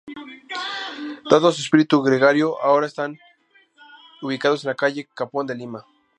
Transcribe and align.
Dado 1.29 1.47
a 1.49 1.51
su 1.51 1.61
espíritu 1.61 2.01
gregario 2.01 2.59
ahora 2.59 2.87
están 2.87 3.19
ubicados 4.23 4.63
en 4.63 4.69
la 4.69 4.75
Calle 4.75 5.07
Capón 5.15 5.45
de 5.45 5.53
Lima. 5.53 5.85